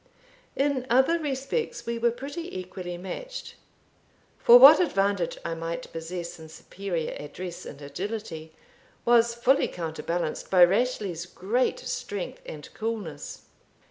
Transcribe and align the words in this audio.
In 0.55 0.87
other 0.89 1.19
respects 1.19 1.85
we 1.85 1.99
were 1.99 2.09
pretty 2.09 2.57
equally 2.59 2.97
matched: 2.97 3.53
for 4.39 4.57
what 4.57 4.79
advantage 4.79 5.37
I 5.45 5.53
might 5.53 5.93
possess 5.93 6.39
in 6.39 6.49
superior 6.49 7.15
address 7.19 7.67
and 7.67 7.79
agility, 7.83 8.51
was 9.05 9.35
fully 9.35 9.67
counterbalanced 9.67 10.49
by 10.49 10.65
Rashleigh's 10.65 11.27
great 11.27 11.77
strength 11.77 12.41
and 12.47 12.67
coolness. 12.73 13.43